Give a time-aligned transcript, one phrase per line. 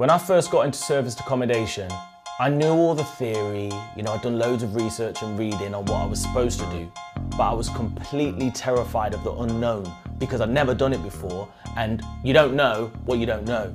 [0.00, 1.90] When I first got into serviced accommodation,
[2.38, 5.84] I knew all the theory, you know, I'd done loads of research and reading on
[5.84, 6.90] what I was supposed to do,
[7.36, 12.02] but I was completely terrified of the unknown because I'd never done it before and
[12.24, 13.74] you don't know what you don't know.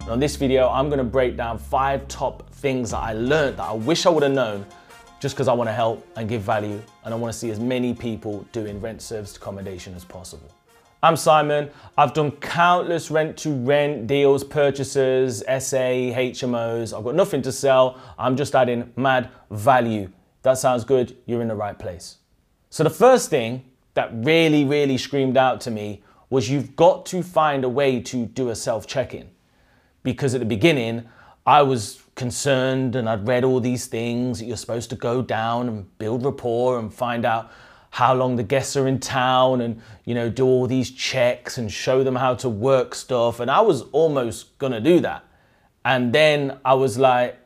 [0.00, 3.68] And on this video, I'm gonna break down five top things that I learned that
[3.68, 4.66] I wish I would have known
[5.20, 7.60] just because I want to help and give value and I want to see as
[7.60, 10.55] many people doing rent serviced accommodation as possible.
[11.02, 11.70] I'm Simon.
[11.98, 15.76] I've done countless rent to rent deals, purchases, SA,
[16.16, 16.96] HMOs.
[16.96, 18.00] I've got nothing to sell.
[18.18, 20.10] I'm just adding mad value.
[20.42, 21.16] That sounds good.
[21.26, 22.16] You're in the right place.
[22.70, 23.64] So the first thing
[23.94, 28.26] that really, really screamed out to me was you've got to find a way to
[28.26, 29.28] do a self check-in.
[30.02, 31.08] Because at the beginning,
[31.44, 35.68] I was concerned and I'd read all these things that you're supposed to go down
[35.68, 37.50] and build rapport and find out
[37.90, 41.72] how long the guests are in town and you know do all these checks and
[41.72, 43.40] show them how to work stuff.
[43.40, 45.24] And I was almost gonna do that.
[45.84, 47.38] And then I was like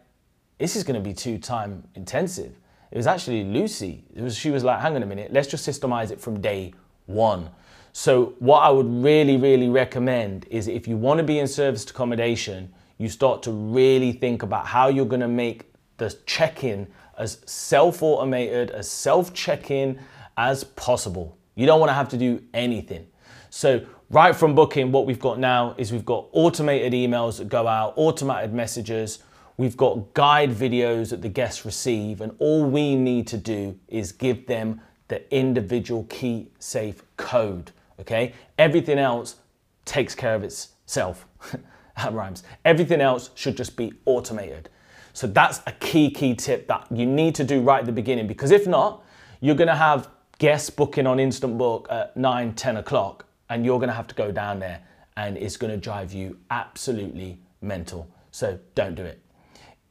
[0.59, 2.55] this is gonna be too time intensive.
[2.91, 4.05] It was actually Lucy.
[4.15, 5.33] It was she was like hang on a minute.
[5.33, 6.75] Let's just systemize it from day
[7.07, 7.51] one.
[7.93, 11.91] So what I would really really recommend is if you want to be in serviced
[11.91, 17.39] accommodation you start to really think about how you're going to make the check-in as
[17.47, 19.99] self-automated as self-check-in
[20.41, 21.37] as possible.
[21.55, 23.07] You don't want to have to do anything.
[23.51, 27.67] So right from booking, what we've got now is we've got automated emails that go
[27.69, 29.19] out, automated messages,
[29.59, 34.13] we've got guide videos that the guests receive, and all we need to do is
[34.13, 38.33] give them the individual key safe code, okay?
[38.59, 39.37] Everything else
[39.85, 41.27] takes care of itself.
[41.97, 42.45] that rhymes.
[42.65, 44.71] Everything else should just be automated.
[45.13, 48.27] So that's a key, key tip that you need to do right at the beginning
[48.27, 49.05] because if not,
[49.41, 50.09] you're gonna have
[50.41, 54.33] guest booking on Instant Book at 9, 10 o'clock, and you're gonna have to go
[54.33, 54.81] down there
[55.19, 58.09] and it's gonna drive you absolutely mental.
[58.31, 59.21] So don't do it.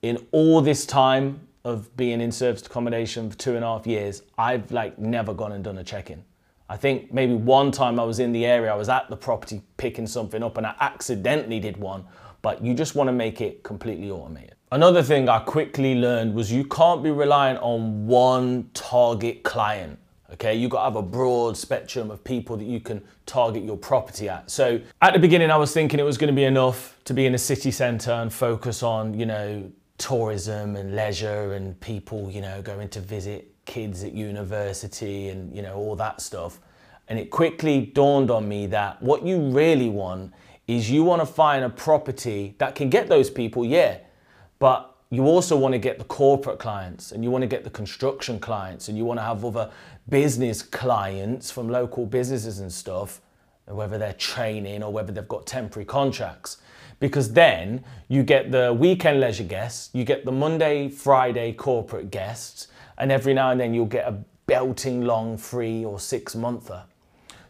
[0.02, 4.24] In all this time of being in serviced accommodation for two and a half years,
[4.40, 6.24] I've like never gone and done a check-in.
[6.68, 9.62] I think maybe one time I was in the area, I was at the property
[9.78, 12.06] picking something up and I accidentally did one,
[12.42, 14.56] but you just wanna make it completely automated.
[14.72, 20.00] Another thing I quickly learned was you can't be reliant on one target client.
[20.34, 23.78] Okay, you've got to have a broad spectrum of people that you can target your
[23.78, 24.52] property at.
[24.52, 27.26] So at the beginning, I was thinking it was going to be enough to be
[27.26, 32.42] in a city centre and focus on, you know, tourism and leisure and people, you
[32.42, 36.60] know, going to visit kids at university and, you know, all that stuff.
[37.08, 40.34] And it quickly dawned on me that what you really want
[40.68, 43.98] is you want to find a property that can get those people, yeah,
[44.60, 47.70] but you also want to get the corporate clients and you want to get the
[47.70, 49.72] construction clients and you want to have other
[50.08, 53.20] business clients from local businesses and stuff,
[53.66, 56.58] whether they're training or whether they've got temporary contracts.
[57.00, 62.68] Because then you get the weekend leisure guests, you get the Monday, Friday corporate guests,
[62.98, 64.12] and every now and then you'll get a
[64.46, 66.84] belting long three or six monther.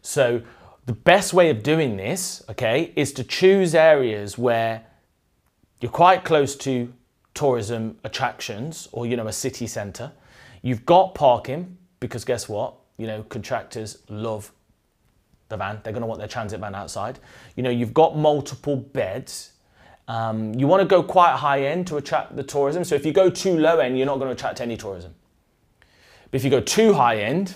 [0.01, 0.41] So
[0.85, 4.85] the best way of doing this, okay, is to choose areas where
[5.81, 6.93] you're quite close to
[7.39, 10.11] tourism attractions or, you know, a city centre.
[10.61, 12.73] You've got parking because guess what?
[12.97, 14.51] You know, contractors love
[15.47, 15.79] the van.
[15.81, 17.17] They're going to want their transit van outside.
[17.55, 19.53] You know, you've got multiple beds.
[20.09, 22.83] Um, you want to go quite high end to attract the tourism.
[22.83, 25.15] So if you go too low end, you're not going to attract any tourism.
[26.29, 27.55] But if you go too high end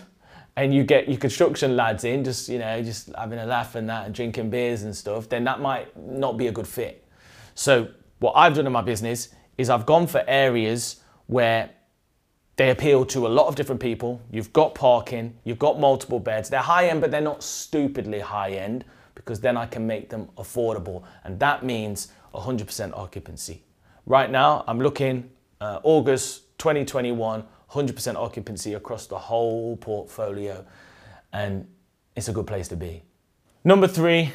[0.56, 3.90] and you get your construction lads in, just, you know, just having a laugh and
[3.90, 7.06] that and drinking beers and stuff, then that might not be a good fit.
[7.54, 7.90] So
[8.20, 9.28] what I've done in my business
[9.58, 11.70] is I've gone for areas where
[12.56, 14.22] they appeal to a lot of different people.
[14.32, 16.50] You've got parking, you've got multiple beds.
[16.50, 20.30] They're high end, but they're not stupidly high end because then I can make them
[20.38, 21.04] affordable.
[21.24, 23.64] And that means 100% occupancy.
[24.06, 25.30] Right now, I'm looking
[25.62, 30.66] uh, August 2021, 100% occupancy across the whole portfolio.
[31.32, 31.68] And
[32.16, 33.04] it's a good place to be.
[33.64, 34.32] Number three,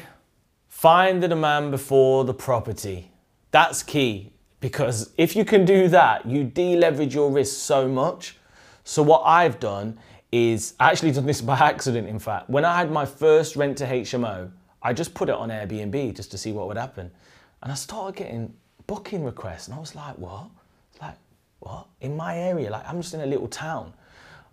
[0.67, 3.11] find the demand before the property.
[3.51, 4.33] That's key.
[4.59, 8.37] Because if you can do that, you deleverage your risk so much.
[8.83, 9.97] So what I've done
[10.31, 12.49] is I actually done this by accident, in fact.
[12.49, 14.51] When I had my first rent to HMO,
[14.81, 17.11] I just put it on Airbnb just to see what would happen.
[17.61, 18.53] And I started getting
[18.87, 20.49] booking requests and I was like, what?
[21.01, 21.15] Like,
[21.59, 21.87] what?
[22.01, 23.93] In my area, like I'm just in a little town.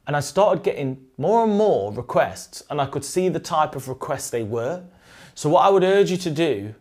[0.07, 3.89] And I started getting more and more requests and I could see the type of
[3.89, 4.85] requests they were.
[5.35, 6.75] So what I would urge you to do,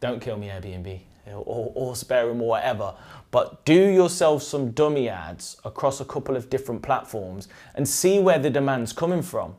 [0.00, 2.94] don't kill me Airbnb or, or spare room or whatever.
[3.30, 8.38] But do yourself some dummy ads across a couple of different platforms and see where
[8.38, 9.54] the demand's coming from.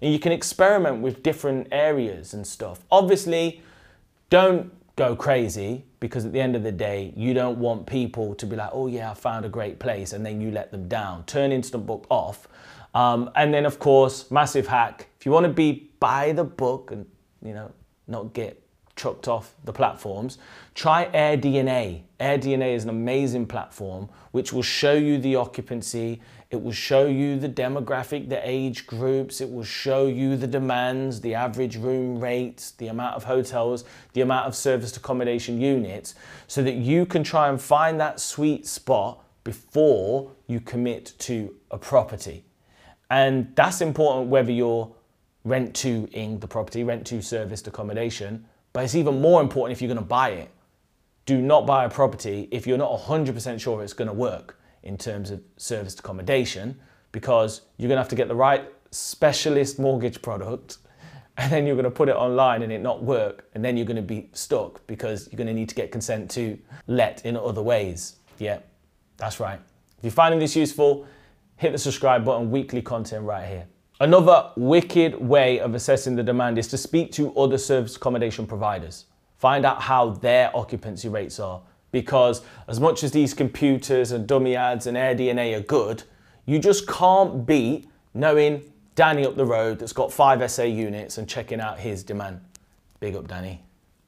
[0.00, 2.80] And you can experiment with different areas and stuff.
[2.90, 3.62] Obviously,
[4.30, 8.46] don't go crazy because at the end of the day, you don't want people to
[8.46, 11.24] be like, oh yeah, I found a great place, and then you let them down.
[11.24, 12.48] Turn Instant Book off.
[12.94, 15.08] Um, and then, of course, massive hack.
[15.18, 17.06] If you want to be by the book and
[17.42, 17.70] you know
[18.08, 18.61] not get
[18.96, 20.38] chucked off the platforms,
[20.74, 22.02] try AirDNA.
[22.20, 27.38] AirDNA is an amazing platform which will show you the occupancy, it will show you
[27.38, 32.72] the demographic, the age groups, it will show you the demands, the average room rates,
[32.72, 36.14] the amount of hotels, the amount of serviced accommodation units,
[36.46, 41.78] so that you can try and find that sweet spot before you commit to a
[41.78, 42.44] property.
[43.10, 44.94] And that's important whether you're
[45.44, 49.82] rent to ing the property, rent to serviced accommodation, but it's even more important if
[49.82, 50.50] you're going to buy it.
[51.26, 54.98] Do not buy a property if you're not 100% sure it's going to work in
[54.98, 56.78] terms of serviced accommodation
[57.12, 60.78] because you're going to have to get the right specialist mortgage product
[61.36, 63.86] and then you're going to put it online and it not work and then you're
[63.86, 67.36] going to be stuck because you're going to need to get consent to let in
[67.36, 68.16] other ways.
[68.38, 68.58] Yeah,
[69.16, 69.60] that's right.
[69.98, 71.06] If you're finding this useful,
[71.56, 73.66] hit the subscribe button, weekly content right here.
[74.02, 79.04] Another wicked way of assessing the demand is to speak to other service accommodation providers.
[79.38, 81.62] Find out how their occupancy rates are.
[81.92, 86.02] Because as much as these computers and dummy ads and AirDNA are good,
[86.46, 91.28] you just can't beat knowing Danny up the road that's got five SA units and
[91.28, 92.40] checking out his demand.
[92.98, 93.62] Big up, Danny.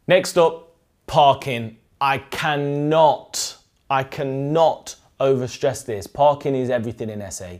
[0.09, 0.75] Next up,
[1.07, 1.77] parking.
[2.01, 3.59] I cannot,
[3.89, 6.09] I cannot overstress this.
[6.09, 7.59] Parking is everything in SA.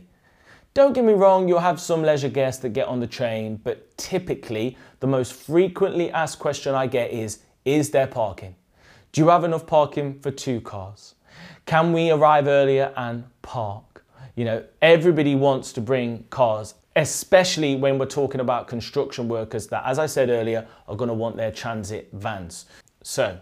[0.75, 3.97] Don't get me wrong, you'll have some leisure guests that get on the train, but
[3.97, 8.57] typically the most frequently asked question I get is, is there parking?
[9.13, 11.15] Do you have enough parking for two cars?
[11.65, 14.03] Can we arrive earlier and park?
[14.35, 19.83] You know, everybody wants to bring cars, especially when we're talking about construction workers that,
[19.85, 22.65] as I said earlier, are gonna want their transit vans.
[23.01, 23.39] So,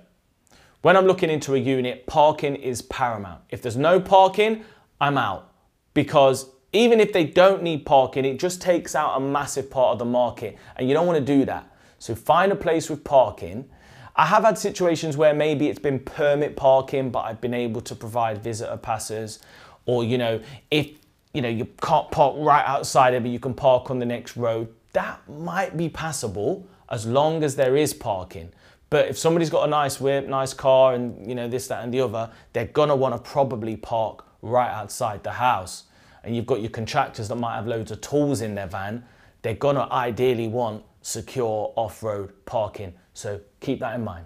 [0.83, 3.41] when I'm looking into a unit, parking is paramount.
[3.49, 4.63] If there's no parking,
[5.01, 5.51] I'm out
[5.95, 9.99] because even if they don't need parking, it just takes out a massive part of
[9.99, 11.71] the market and you don't want to do that.
[11.99, 13.69] So find a place with parking.
[14.15, 17.95] I have had situations where maybe it's been permit parking, but I've been able to
[17.95, 19.39] provide visitor passes
[19.85, 20.41] or, you know,
[20.71, 20.89] if,
[21.33, 24.35] you know, you can't park right outside it, but you can park on the next
[24.35, 28.51] road, that might be passable as long as there is parking.
[28.89, 31.91] But if somebody's got a nice whip, nice car, and you know this, that, and
[31.91, 35.85] the other, they're gonna want to probably park right outside the house
[36.23, 39.03] and you've got your contractors that might have loads of tools in their van,
[39.41, 42.93] they're gonna ideally want secure off-road parking.
[43.13, 44.25] So keep that in mind.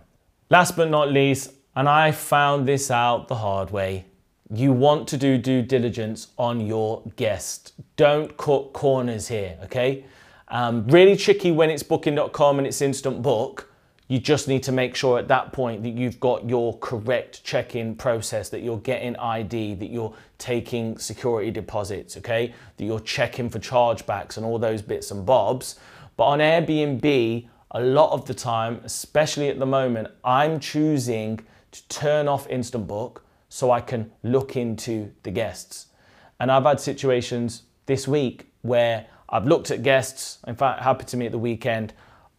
[0.50, 4.06] Last but not least, and I found this out the hard way,
[4.54, 7.74] you want to do due diligence on your guest.
[7.98, 10.06] Don't cut corners here, okay?
[10.48, 13.67] Um, really tricky when it's booking.com and it's instant book
[14.07, 17.95] you just need to make sure at that point that you've got your correct check-in
[17.95, 22.54] process, that you're getting ID, that you're taking security deposits, okay?
[22.77, 25.77] That you're checking for chargebacks and all those bits and bobs.
[26.15, 31.88] But on Airbnb, a lot of the time, especially at the moment, I'm choosing to
[31.89, 35.88] turn off Instant Book so I can look into the guests.
[36.39, 41.18] And I've had situations this week where I've looked at guests, in fact, happened to
[41.18, 41.94] me at the weekend.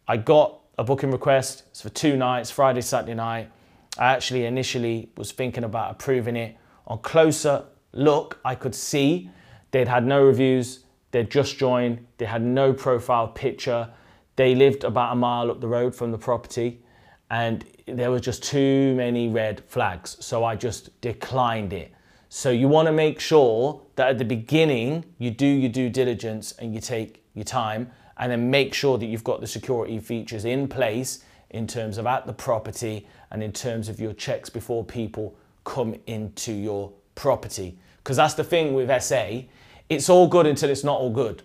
[0.07, 1.63] I got a booking request.
[1.71, 3.51] It's for two nights, Friday, Saturday night.
[3.97, 6.55] I actually initially was thinking about approving it.
[6.87, 9.29] On closer look, I could see
[9.71, 13.89] they'd had no reviews, they'd just joined, they had no profile picture,
[14.37, 16.81] they lived about a mile up the road from the property,
[17.29, 20.15] and there were just too many red flags.
[20.21, 21.91] So I just declined it.
[22.29, 26.53] So you want to make sure that at the beginning you do your due diligence
[26.53, 30.45] and you take your time and then make sure that you've got the security features
[30.45, 34.83] in place in terms of at the property and in terms of your checks before
[34.83, 37.77] people come into your property.
[38.03, 39.41] Because that's the thing with SA,
[39.87, 41.41] it's all good until it's not all good.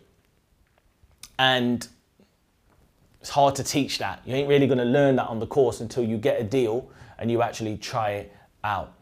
[1.39, 1.87] And
[3.21, 4.21] it's hard to teach that.
[4.27, 7.31] You ain't really gonna learn that on the course until you get a deal and
[7.31, 8.93] you actually try it out.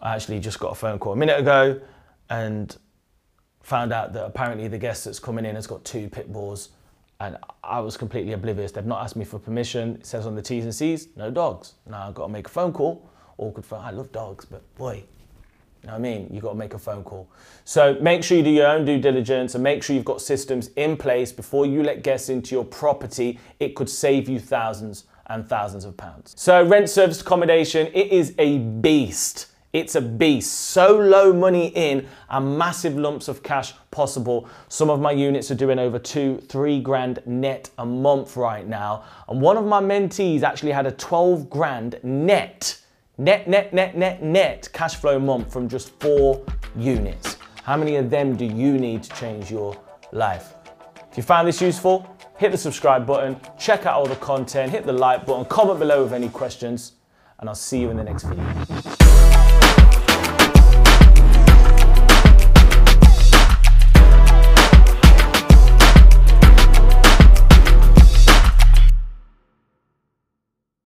[0.00, 1.80] I actually just got a phone call a minute ago
[2.28, 2.76] and
[3.62, 6.70] found out that apparently the guest that's coming in has got two pit bulls
[7.26, 8.72] and I was completely oblivious.
[8.72, 9.96] They've not asked me for permission.
[9.96, 11.74] It says on the T's and C's, no dogs.
[11.86, 13.08] Now I've got to make a phone call.
[13.38, 13.84] Awkward phone.
[13.84, 15.04] I love dogs, but boy,
[15.82, 16.28] you know what I mean?
[16.30, 17.28] You've got to make a phone call.
[17.64, 20.68] So make sure you do your own due diligence and make sure you've got systems
[20.76, 23.38] in place before you let guests into your property.
[23.58, 26.34] It could save you thousands and thousands of pounds.
[26.36, 30.52] So rent service accommodation, it is a beast It's a beast.
[30.52, 34.48] So low money in and massive lumps of cash possible.
[34.68, 39.02] Some of my units are doing over two, three grand net a month right now.
[39.28, 42.80] And one of my mentees actually had a 12 grand net,
[43.18, 47.36] net, net, net, net, net cash flow month from just four units.
[47.64, 49.76] How many of them do you need to change your
[50.12, 50.54] life?
[51.10, 54.86] If you found this useful, hit the subscribe button, check out all the content, hit
[54.86, 56.92] the like button, comment below with any questions,
[57.40, 58.93] and I'll see you in the next video.